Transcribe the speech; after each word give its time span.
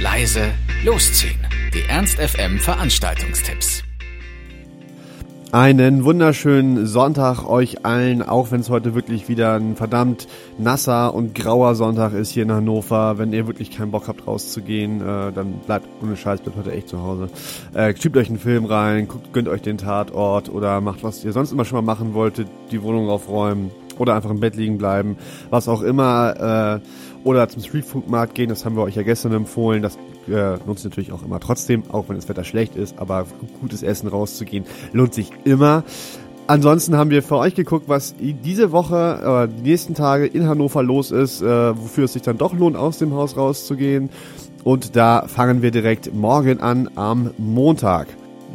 leise, 0.00 0.52
losziehen. 0.84 1.40
Die 1.74 1.82
Ernst 1.88 2.18
FM 2.18 2.58
Veranstaltungstipps. 2.60 3.82
Einen 5.50 6.04
wunderschönen 6.04 6.86
Sonntag 6.86 7.48
euch 7.48 7.84
allen, 7.84 8.22
auch 8.22 8.52
wenn 8.52 8.60
es 8.60 8.70
heute 8.70 8.94
wirklich 8.94 9.28
wieder 9.28 9.54
ein 9.54 9.74
verdammt 9.74 10.28
nasser 10.56 11.14
und 11.14 11.34
grauer 11.34 11.74
Sonntag 11.74 12.12
ist 12.12 12.30
hier 12.30 12.44
in 12.44 12.52
Hannover. 12.52 13.18
Wenn 13.18 13.32
ihr 13.32 13.48
wirklich 13.48 13.72
keinen 13.72 13.90
Bock 13.90 14.06
habt 14.06 14.26
rauszugehen, 14.26 15.00
äh, 15.00 15.32
dann 15.32 15.54
bleibt 15.66 15.88
ohne 16.00 16.16
Scheiß, 16.16 16.42
bleibt 16.42 16.58
heute 16.58 16.72
echt 16.72 16.90
zu 16.90 17.02
Hause. 17.02 17.28
Äh, 17.74 17.96
schiebt 17.96 18.16
euch 18.16 18.28
einen 18.28 18.38
Film 18.38 18.66
rein, 18.66 19.08
guckt, 19.08 19.32
gönnt 19.32 19.48
euch 19.48 19.62
den 19.62 19.78
Tatort 19.78 20.48
oder 20.48 20.80
macht, 20.80 21.02
was 21.02 21.24
ihr 21.24 21.32
sonst 21.32 21.50
immer 21.50 21.64
schon 21.64 21.84
mal 21.84 21.94
machen 21.94 22.14
wolltet, 22.14 22.46
die 22.70 22.82
Wohnung 22.82 23.08
aufräumen 23.08 23.72
oder 23.98 24.14
einfach 24.14 24.30
im 24.30 24.38
Bett 24.38 24.54
liegen 24.54 24.78
bleiben, 24.78 25.16
was 25.50 25.66
auch 25.66 25.82
immer. 25.82 26.80
Äh, 26.84 26.88
oder 27.24 27.48
zum 27.48 27.62
Streetfood-Markt 27.62 28.34
gehen, 28.34 28.48
das 28.48 28.64
haben 28.64 28.76
wir 28.76 28.82
euch 28.82 28.96
ja 28.96 29.02
gestern 29.02 29.32
empfohlen. 29.32 29.82
Das 29.82 29.96
äh, 30.28 30.58
sich 30.74 30.84
natürlich 30.84 31.12
auch 31.12 31.22
immer 31.22 31.40
trotzdem, 31.40 31.82
auch 31.90 32.08
wenn 32.08 32.16
das 32.16 32.28
Wetter 32.28 32.44
schlecht 32.44 32.76
ist, 32.76 32.98
aber 32.98 33.26
gutes 33.60 33.82
Essen 33.82 34.08
rauszugehen 34.08 34.64
lohnt 34.92 35.14
sich 35.14 35.30
immer. 35.44 35.84
Ansonsten 36.46 36.96
haben 36.96 37.10
wir 37.10 37.22
für 37.22 37.36
euch 37.36 37.54
geguckt, 37.54 37.88
was 37.88 38.14
diese 38.18 38.72
Woche, 38.72 39.48
äh, 39.50 39.54
die 39.54 39.68
nächsten 39.68 39.94
Tage 39.94 40.26
in 40.26 40.48
Hannover 40.48 40.82
los 40.82 41.10
ist, 41.10 41.42
äh, 41.42 41.78
wofür 41.78 42.04
es 42.04 42.14
sich 42.14 42.22
dann 42.22 42.38
doch 42.38 42.54
lohnt, 42.54 42.74
aus 42.74 42.96
dem 42.96 43.12
Haus 43.12 43.36
rauszugehen. 43.36 44.08
Und 44.64 44.96
da 44.96 45.26
fangen 45.26 45.60
wir 45.60 45.70
direkt 45.70 46.14
morgen 46.14 46.60
an 46.60 46.88
am 46.94 47.32
Montag. 47.36 48.08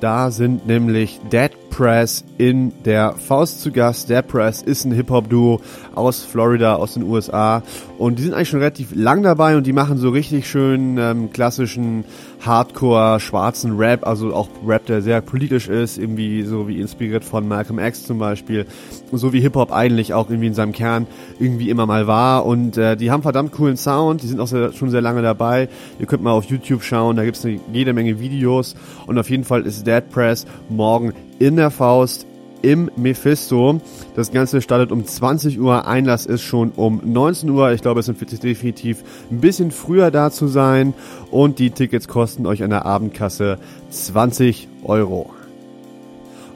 Da 0.00 0.30
sind 0.30 0.66
nämlich 0.66 1.20
Dead 1.30 1.50
Press 1.74 2.22
in 2.38 2.72
der 2.84 3.14
Faust 3.14 3.60
zu 3.60 3.72
Gast. 3.72 4.08
Dead 4.08 4.24
Press 4.24 4.62
ist 4.62 4.84
ein 4.84 4.92
Hip-Hop-Duo 4.92 5.60
aus 5.96 6.22
Florida, 6.22 6.76
aus 6.76 6.94
den 6.94 7.02
USA. 7.02 7.64
Und 7.98 8.20
die 8.20 8.22
sind 8.22 8.32
eigentlich 8.32 8.48
schon 8.48 8.60
relativ 8.60 8.94
lang 8.94 9.24
dabei 9.24 9.56
und 9.56 9.66
die 9.66 9.72
machen 9.72 9.98
so 9.98 10.10
richtig 10.10 10.48
schön 10.48 10.98
ähm, 10.98 11.32
klassischen 11.32 12.04
Hardcore, 12.44 13.18
schwarzen 13.18 13.76
Rap, 13.76 14.06
also 14.06 14.34
auch 14.34 14.48
Rap, 14.64 14.86
der 14.86 15.02
sehr 15.02 15.20
politisch 15.20 15.68
ist, 15.68 15.98
irgendwie 15.98 16.42
so 16.42 16.68
wie 16.68 16.80
inspiriert 16.80 17.24
von 17.24 17.48
Malcolm 17.48 17.80
X 17.80 18.04
zum 18.04 18.18
Beispiel. 18.18 18.66
So 19.10 19.32
wie 19.32 19.40
Hip-Hop 19.40 19.72
eigentlich 19.72 20.14
auch 20.14 20.30
irgendwie 20.30 20.48
in 20.48 20.54
seinem 20.54 20.72
Kern 20.72 21.08
irgendwie 21.40 21.70
immer 21.70 21.86
mal 21.86 22.06
war. 22.06 22.46
Und 22.46 22.76
äh, 22.76 22.96
die 22.96 23.10
haben 23.10 23.22
verdammt 23.22 23.50
coolen 23.50 23.76
Sound, 23.76 24.22
die 24.22 24.28
sind 24.28 24.38
auch 24.38 24.46
sehr, 24.46 24.72
schon 24.72 24.90
sehr 24.90 25.00
lange 25.00 25.22
dabei. 25.22 25.68
Ihr 25.98 26.06
könnt 26.06 26.22
mal 26.22 26.32
auf 26.32 26.44
YouTube 26.44 26.84
schauen, 26.84 27.16
da 27.16 27.24
gibt's 27.24 27.44
eine 27.44 27.58
jede 27.72 27.92
Menge 27.92 28.20
Videos. 28.20 28.76
Und 29.06 29.18
auf 29.18 29.28
jeden 29.28 29.44
Fall 29.44 29.62
ist 29.62 29.84
Dead 29.86 30.08
Press 30.08 30.46
morgen 30.68 31.12
in 31.38 31.56
der 31.56 31.70
Faust 31.70 32.26
im 32.62 32.90
Mephisto. 32.96 33.80
Das 34.16 34.32
Ganze 34.32 34.62
startet 34.62 34.90
um 34.90 35.04
20 35.04 35.60
Uhr, 35.60 35.86
Einlass 35.86 36.24
ist 36.24 36.42
schon 36.42 36.70
um 36.70 37.00
19 37.04 37.50
Uhr. 37.50 37.72
Ich 37.72 37.82
glaube, 37.82 38.00
es 38.00 38.06
sind 38.06 38.18
definitiv 38.42 39.04
ein 39.30 39.40
bisschen 39.40 39.70
früher 39.70 40.10
da 40.10 40.30
zu 40.30 40.46
sein 40.46 40.94
und 41.30 41.58
die 41.58 41.70
Tickets 41.70 42.08
kosten 42.08 42.46
euch 42.46 42.62
an 42.62 42.70
der 42.70 42.86
Abendkasse 42.86 43.58
20 43.90 44.68
Euro. 44.84 45.30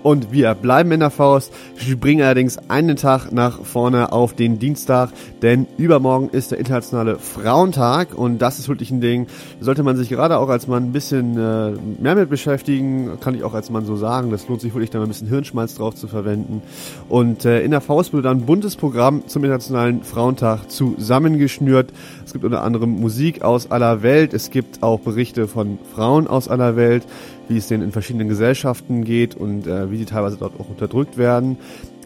Und 0.03 0.33
wir 0.33 0.55
bleiben 0.55 0.93
in 0.93 1.01
der 1.01 1.11
Faust, 1.11 1.53
springen 1.77 2.23
allerdings 2.23 2.59
einen 2.69 2.97
Tag 2.97 3.33
nach 3.33 3.65
vorne 3.65 4.13
auf 4.13 4.35
den 4.35 4.59
Dienstag, 4.59 5.11
denn 5.43 5.67
übermorgen 5.77 6.29
ist 6.31 6.53
der 6.53 6.59
internationale 6.59 7.19
Frauentag 7.19 8.15
und 8.17 8.39
das 8.39 8.59
ist 8.59 8.69
wirklich 8.69 8.91
ein 8.91 9.01
Ding, 9.01 9.27
sollte 9.61 9.83
man 9.83 9.97
sich 9.97 10.09
gerade 10.09 10.39
auch 10.39 10.49
als 10.49 10.69
Mann 10.69 10.85
ein 10.85 10.93
bisschen 10.93 11.37
äh, 11.37 11.73
mehr 12.01 12.15
mit 12.15 12.31
beschäftigen, 12.31 13.19
kann 13.21 13.35
ich 13.35 13.43
auch 13.43 13.55
als 13.55 13.71
Mann 13.71 13.85
so 13.85 13.97
sagen, 13.97 14.31
das 14.31 14.49
lohnt 14.49 14.61
sich 14.61 14.73
wirklich 14.73 14.91
da 14.91 14.99
mal 14.99 15.07
ein 15.07 15.09
bisschen 15.09 15.29
Hirnschmalz 15.29 15.75
drauf 15.75 15.95
zu 15.95 16.07
verwenden. 16.07 16.63
Und 17.09 17.45
äh, 17.45 17.63
in 17.63 17.73
der 17.73 17.81
Faust 17.81 18.13
wurde 18.13 18.23
dann 18.23 18.39
ein 18.39 18.47
buntes 18.47 18.77
Programm 18.77 19.27
zum 19.27 19.43
internationalen 19.43 20.05
Frauentag 20.05 20.71
zusammengeschnürt. 20.71 21.93
Es 22.25 22.33
gibt 22.33 22.45
unter 22.45 22.63
anderem 22.63 23.01
Musik 23.01 23.43
aus 23.43 23.71
aller 23.71 24.03
Welt, 24.03 24.33
es 24.33 24.51
gibt 24.51 24.83
auch 24.83 25.01
Berichte 25.01 25.49
von 25.49 25.79
Frauen 25.95 26.29
aus 26.29 26.49
aller 26.49 26.77
Welt, 26.77 27.05
wie 27.49 27.57
es 27.57 27.69
denen 27.69 27.83
in 27.83 27.93
verschiedenen 27.93 28.29
Gesellschaften 28.29 29.05
geht 29.05 29.35
und 29.35 29.67
äh, 29.67 29.91
wie 29.91 29.97
sie 29.97 30.05
teilweise 30.05 30.37
dort 30.37 30.59
auch 30.59 30.69
unterdrückt 30.69 31.17
werden. 31.19 31.57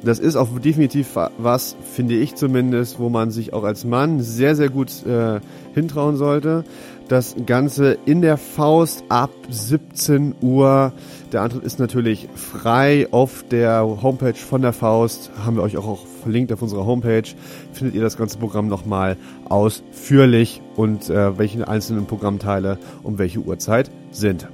Das 0.05 0.19
ist 0.19 0.35
auch 0.35 0.49
definitiv 0.59 1.17
was, 1.39 1.77
finde 1.93 2.15
ich 2.15 2.35
zumindest, 2.35 2.99
wo 2.99 3.09
man 3.09 3.31
sich 3.31 3.53
auch 3.53 3.63
als 3.63 3.85
Mann 3.85 4.21
sehr, 4.21 4.57
sehr 4.57 4.69
gut 4.69 5.07
äh, 5.07 5.39
hintrauen 5.75 6.17
sollte. 6.17 6.65
Das 7.09 7.37
Ganze 7.47 7.99
in 8.05 8.21
der 8.21 8.37
Faust 8.37 9.05
ab 9.09 9.31
17 9.49 10.35
Uhr. 10.41 10.93
Der 11.33 11.43
Antritt 11.43 11.63
ist 11.63 11.79
natürlich 11.79 12.29
frei 12.35 13.07
auf 13.13 13.45
der 13.49 13.83
Homepage 14.03 14.35
von 14.35 14.63
der 14.63 14.73
Faust. 14.73 15.31
Haben 15.45 15.57
wir 15.57 15.63
euch 15.63 15.77
auch, 15.77 15.87
auch 15.87 16.07
verlinkt 16.23 16.53
auf 16.53 16.63
unserer 16.63 16.85
Homepage. 16.85 17.29
Findet 17.73 17.95
ihr 17.95 18.03
das 18.03 18.17
ganze 18.17 18.39
Programm 18.39 18.67
nochmal 18.67 19.17
ausführlich 19.49 20.63
und 20.75 21.11
äh, 21.11 21.39
welche 21.39 21.69
einzelnen 21.69 22.07
Programmteile 22.07 22.79
um 23.05 23.19
welche 23.19 23.39
Uhrzeit 23.39 23.91
sind. 24.11 24.49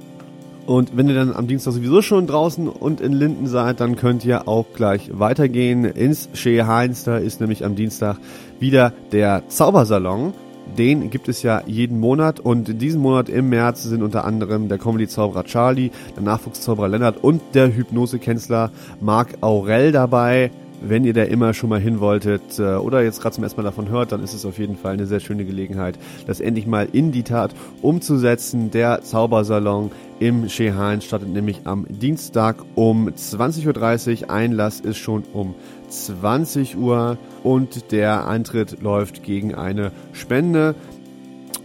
Und 0.69 0.95
wenn 0.95 1.09
ihr 1.09 1.15
dann 1.15 1.35
am 1.35 1.47
Dienstag 1.47 1.73
sowieso 1.73 2.03
schon 2.03 2.27
draußen 2.27 2.67
und 2.67 3.01
in 3.01 3.11
Linden 3.11 3.47
seid, 3.47 3.79
dann 3.79 3.95
könnt 3.95 4.23
ihr 4.23 4.47
auch 4.47 4.67
gleich 4.75 5.09
weitergehen 5.11 5.83
ins 5.83 6.29
Shea 6.33 6.67
Heinz. 6.67 7.05
Da 7.05 7.17
ist 7.17 7.41
nämlich 7.41 7.65
am 7.65 7.75
Dienstag 7.75 8.17
wieder 8.59 8.93
der 9.11 9.41
Zaubersalon. 9.47 10.31
Den 10.77 11.09
gibt 11.09 11.27
es 11.27 11.41
ja 11.41 11.63
jeden 11.65 11.99
Monat 11.99 12.39
und 12.39 12.69
in 12.69 12.77
diesem 12.77 13.01
Monat 13.01 13.29
im 13.29 13.49
März 13.49 13.81
sind 13.81 14.03
unter 14.03 14.25
anderem 14.25 14.67
der 14.67 14.77
Comedy-Zauberer 14.77 15.43
Charlie, 15.43 15.89
der 16.15 16.21
Nachwuchszauberer 16.21 16.87
Lennart 16.87 17.23
und 17.23 17.41
der 17.55 17.75
Hypnosekänzler 17.75 18.69
Marc 19.01 19.39
Aurel 19.41 19.91
dabei 19.91 20.51
wenn 20.81 21.03
ihr 21.03 21.13
da 21.13 21.23
immer 21.23 21.53
schon 21.53 21.69
mal 21.69 21.79
hin 21.79 21.99
wolltet 21.99 22.59
äh, 22.59 22.75
oder 22.75 23.03
jetzt 23.03 23.21
gerade 23.21 23.35
zum 23.35 23.43
ersten 23.43 23.61
Mal 23.61 23.65
davon 23.65 23.89
hört, 23.89 24.11
dann 24.11 24.23
ist 24.23 24.33
es 24.33 24.45
auf 24.45 24.57
jeden 24.57 24.77
Fall 24.77 24.93
eine 24.93 25.05
sehr 25.05 25.19
schöne 25.19 25.45
Gelegenheit, 25.45 25.97
das 26.27 26.39
endlich 26.39 26.67
mal 26.67 26.87
in 26.91 27.11
die 27.11 27.23
Tat 27.23 27.53
umzusetzen. 27.81 28.71
Der 28.71 29.01
Zaubersalon 29.01 29.91
im 30.19 30.49
Shehan 30.49 31.01
startet 31.01 31.29
nämlich 31.29 31.61
am 31.65 31.85
Dienstag 31.89 32.57
um 32.75 33.09
20.30 33.09 34.23
Uhr. 34.23 34.29
Einlass 34.29 34.79
ist 34.79 34.97
schon 34.97 35.23
um 35.33 35.55
20 35.89 36.77
Uhr 36.77 37.17
und 37.43 37.91
der 37.91 38.27
Eintritt 38.27 38.81
läuft 38.81 39.23
gegen 39.23 39.55
eine 39.55 39.91
Spende. 40.13 40.75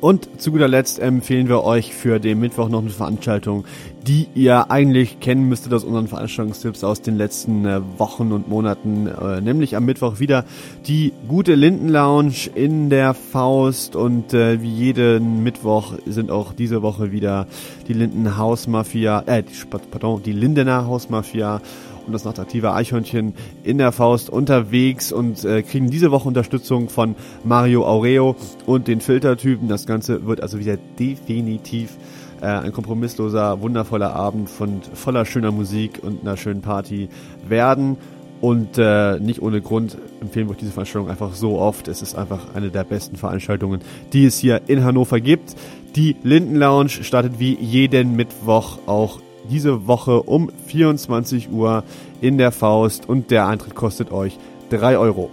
Und 0.00 0.28
zu 0.38 0.52
guter 0.52 0.68
Letzt 0.68 0.98
empfehlen 0.98 1.48
wir 1.48 1.64
euch 1.64 1.94
für 1.94 2.20
den 2.20 2.38
Mittwoch 2.38 2.68
noch 2.68 2.82
eine 2.82 2.90
Veranstaltung, 2.90 3.64
die 4.06 4.28
ihr 4.34 4.70
eigentlich 4.70 5.20
kennen 5.20 5.48
müsstet 5.48 5.72
aus 5.72 5.84
unseren 5.84 6.08
Veranstaltungstipps 6.08 6.84
aus 6.84 7.00
den 7.00 7.16
letzten 7.16 7.64
äh, 7.64 7.80
Wochen 7.98 8.32
und 8.32 8.48
Monaten. 8.48 9.06
Äh, 9.06 9.40
nämlich 9.40 9.76
am 9.76 9.84
Mittwoch 9.86 10.18
wieder 10.18 10.44
die 10.86 11.12
gute 11.26 11.54
Linden 11.54 11.88
Lounge 11.88 12.50
in 12.54 12.90
der 12.90 13.14
Faust 13.14 13.96
und 13.96 14.34
äh, 14.34 14.60
wie 14.60 14.72
jeden 14.72 15.42
Mittwoch 15.42 15.94
sind 16.06 16.30
auch 16.30 16.52
diese 16.52 16.82
Woche 16.82 17.12
wieder 17.12 17.46
die 17.88 17.94
Linden 17.94 18.36
Hausmafia, 18.36 19.22
äh, 19.26 19.42
pardon, 19.90 20.22
die 20.22 20.32
Lindener 20.32 20.86
Hausmafia 20.86 21.62
und 22.06 22.12
das 22.12 22.26
attraktive 22.26 22.74
Eichhörnchen 22.74 23.34
in 23.62 23.78
der 23.78 23.92
Faust 23.92 24.28
unterwegs 24.28 25.12
und 25.12 25.44
äh, 25.44 25.62
kriegen 25.62 25.90
diese 25.90 26.10
Woche 26.10 26.28
Unterstützung 26.28 26.90
von 26.90 27.14
Mario 27.44 27.86
Aureo 27.86 28.36
und 28.66 28.88
den 28.88 29.00
Filtertypen. 29.00 29.68
Das 29.68 29.86
Ganze 29.86 30.26
wird 30.26 30.42
also 30.42 30.58
wieder 30.58 30.76
definitiv 30.98 31.96
äh, 32.44 32.46
ein 32.46 32.72
kompromissloser, 32.72 33.60
wundervoller 33.62 34.14
Abend 34.14 34.50
von 34.50 34.82
voller 34.92 35.24
schöner 35.24 35.50
Musik 35.50 36.00
und 36.02 36.22
einer 36.22 36.36
schönen 36.36 36.60
Party 36.60 37.08
werden. 37.48 37.96
Und 38.40 38.76
äh, 38.76 39.18
nicht 39.20 39.40
ohne 39.40 39.62
Grund 39.62 39.96
empfehlen 40.20 40.48
wir 40.48 40.54
diese 40.54 40.72
Veranstaltung 40.72 41.08
einfach 41.08 41.32
so 41.32 41.58
oft. 41.58 41.88
Es 41.88 42.02
ist 42.02 42.14
einfach 42.14 42.54
eine 42.54 42.70
der 42.70 42.84
besten 42.84 43.16
Veranstaltungen, 43.16 43.80
die 44.12 44.26
es 44.26 44.38
hier 44.38 44.60
in 44.66 44.84
Hannover 44.84 45.18
gibt. 45.20 45.56
Die 45.96 46.16
Linden 46.22 46.56
Lounge 46.56 46.90
startet 46.90 47.38
wie 47.38 47.54
jeden 47.54 48.16
Mittwoch 48.16 48.78
auch 48.86 49.20
diese 49.48 49.86
Woche 49.86 50.22
um 50.22 50.50
24 50.66 51.50
Uhr 51.50 51.84
in 52.20 52.36
der 52.36 52.52
Faust 52.52 53.08
und 53.08 53.30
der 53.30 53.46
Eintritt 53.46 53.74
kostet 53.74 54.12
euch 54.12 54.38
3 54.70 54.98
Euro. 54.98 55.30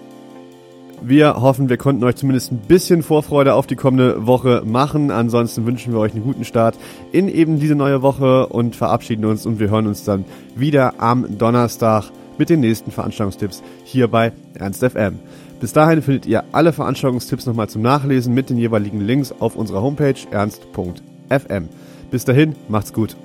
Wir 1.04 1.42
hoffen, 1.42 1.68
wir 1.68 1.78
konnten 1.78 2.04
euch 2.04 2.16
zumindest 2.16 2.52
ein 2.52 2.60
bisschen 2.60 3.02
Vorfreude 3.02 3.56
auf 3.56 3.66
die 3.66 3.76
kommende 3.76 4.28
Woche 4.28 4.62
machen. 4.64 5.10
Ansonsten 5.10 5.66
wünschen 5.66 5.94
wir 5.94 6.00
euch 6.00 6.14
einen 6.14 6.24
guten 6.24 6.46
Start 6.46 6.78
in 7.12 7.28
eben 7.28 7.60
diese 7.60 7.74
neue 7.74 8.04
Woche 8.04 8.48
und 8.48 8.76
verabschieden 8.76 9.26
uns 9.26 9.48
und 9.48 9.60
wir 9.60 9.72
hören 9.72 9.88
uns 9.88 10.04
dann 10.04 10.26
wieder 10.56 11.02
am 11.02 11.40
Donnerstag 11.40 12.12
mit 12.38 12.50
den 12.50 12.60
nächsten 12.60 12.92
Veranstaltungstipps 12.92 13.64
hier 13.84 14.08
bei 14.10 14.32
Ernst 14.54 14.84
FM. 14.84 15.20
Bis 15.60 15.74
dahin 15.74 16.04
findet 16.04 16.28
ihr 16.28 16.44
alle 16.52 16.72
Veranstaltungstipps 16.72 17.48
nochmal 17.48 17.70
zum 17.70 17.82
Nachlesen 17.82 18.34
mit 18.36 18.52
den 18.52 18.58
jeweiligen 18.58 19.02
Links 19.02 19.34
auf 19.40 19.56
unserer 19.56 19.82
Homepage 19.82 20.16
ernst.fm. 20.30 21.70
Bis 22.12 22.26
dahin, 22.26 22.56
macht's 22.68 22.94
gut. 22.94 23.16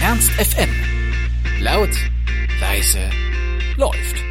Ernst 0.00 0.30
FM. 0.30 0.68
Laut, 1.60 1.90
leise, 2.60 3.00
läuft. 3.76 4.27